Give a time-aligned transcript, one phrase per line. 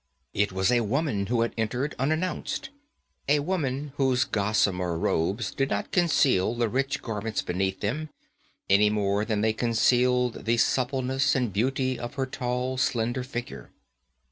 [0.33, 2.71] It was a woman who had entered unannounced,
[3.29, 8.09] a woman whose gossamer robes did not conceal the rich garments beneath them
[8.67, 13.69] any more than they concealed the suppleness and beauty of her tall, slender figure.